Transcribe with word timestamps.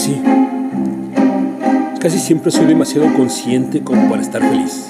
así. 0.00 0.18
Casi 2.00 2.18
siempre 2.18 2.50
soy 2.50 2.64
demasiado 2.64 3.12
consciente 3.12 3.82
como 3.82 4.08
para 4.08 4.22
estar 4.22 4.40
feliz. 4.40 4.88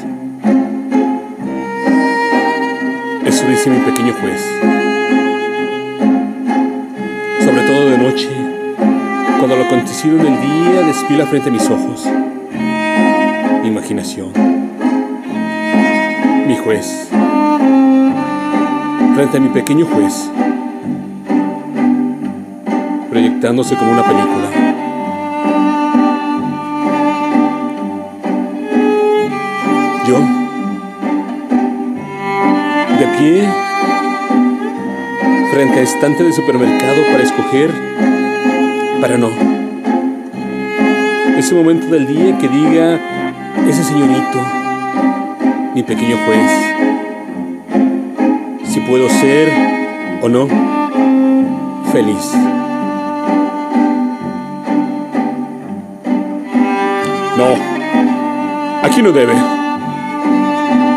Eso 3.27 3.47
dice 3.49 3.71
mi 3.71 3.79
pequeño 3.81 4.15
juez. 4.21 4.41
Sobre 7.45 7.63
todo 7.63 7.91
de 7.91 7.99
noche, 7.99 8.29
cuando 9.39 9.57
lo 9.57 9.65
acontecido 9.65 10.21
en 10.21 10.27
el 10.27 10.41
día 10.41 10.83
desfila 10.87 11.27
frente 11.27 11.49
a 11.49 11.53
mis 11.53 11.69
ojos. 11.69 12.07
Mi 13.63 13.69
imaginación. 13.69 14.29
Mi 16.47 16.57
juez. 16.57 17.09
Frente 19.17 19.39
a 19.39 19.41
mi 19.41 19.49
pequeño 19.49 19.87
juez. 19.87 20.31
Proyectándose 23.11 23.77
como 23.77 23.91
una 23.91 24.05
película. 24.05 24.70
De 32.99 33.07
pie, 33.17 33.49
frente 35.53 35.79
a 35.79 35.83
estante 35.83 36.25
de 36.25 36.33
supermercado 36.33 37.05
para 37.13 37.23
escoger, 37.23 37.71
para 39.01 39.17
no. 39.17 39.31
Ese 41.39 41.55
momento 41.55 41.87
del 41.87 42.09
día 42.09 42.37
que 42.39 42.49
diga 42.49 42.99
ese 43.69 43.85
señorito, 43.85 44.41
mi 45.77 45.85
pequeño 45.85 46.17
juez, 46.27 46.51
si 48.65 48.81
puedo 48.81 49.09
ser 49.09 49.49
o 50.23 50.29
no 50.29 50.49
feliz. 51.93 52.35
No, 57.37 57.55
aquí 58.83 59.03
no 59.03 59.13
debe. 59.13 59.60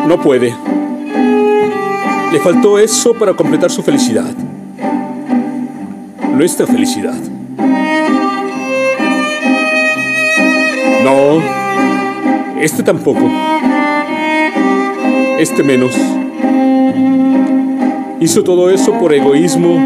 No 0.08 0.20
puede. 0.22 0.54
Le 2.32 2.40
faltó 2.40 2.80
eso 2.80 3.14
para 3.14 3.34
completar 3.34 3.70
su 3.72 3.84
felicidad. 3.84 4.34
Nuestra 6.34 6.66
felicidad. 6.66 7.16
No, 11.04 11.42
este 12.60 12.82
tampoco. 12.82 13.30
Este 15.38 15.64
menos. 15.64 15.96
Hizo 18.20 18.44
todo 18.44 18.70
eso 18.70 18.94
por 19.00 19.14
egoísmo, 19.14 19.78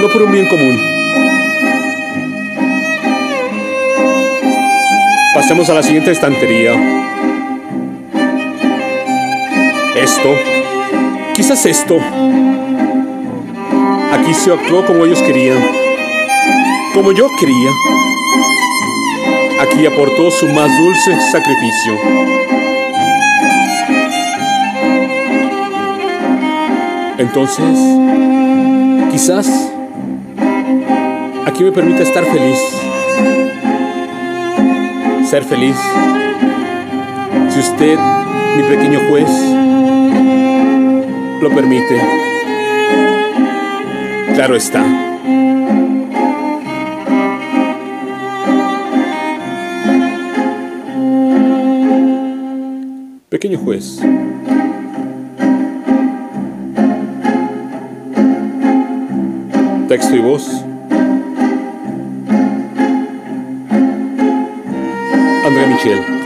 no 0.00 0.08
por 0.08 0.22
un 0.22 0.32
bien 0.32 0.46
común. 0.48 0.78
Pasemos 5.34 5.70
a 5.70 5.74
la 5.74 5.82
siguiente 5.82 6.10
estantería. 6.10 6.74
Esto, 9.94 10.34
quizás 11.34 11.66
esto. 11.66 11.98
Aquí 14.10 14.32
se 14.32 14.50
actuó 14.50 14.86
como 14.86 15.04
ellos 15.04 15.20
querían, 15.20 15.58
como 16.94 17.12
yo 17.12 17.28
quería. 17.38 17.70
Aquí 19.60 19.84
aportó 19.84 20.30
su 20.30 20.48
más 20.48 20.70
dulce 20.78 21.14
sacrificio. 21.30 21.98
Entonces, 27.18 27.78
quizás 29.12 29.72
aquí 31.46 31.64
me 31.64 31.70
permita 31.70 32.02
estar 32.02 32.24
feliz, 32.24 32.58
ser 35.28 35.44
feliz. 35.44 35.76
Si 37.52 37.60
usted, 37.60 37.98
mi 38.56 38.62
pequeño 38.62 38.98
juez, 39.10 39.28
lo 41.42 41.50
permite. 41.50 42.00
Claro 44.34 44.56
está. 44.56 44.82
Pequeño 53.28 53.58
juez. 53.58 54.00
Texto 59.88 60.16
y 60.16 60.20
voz. 60.20 60.64
André 65.44 65.66
Michel. 65.66 66.21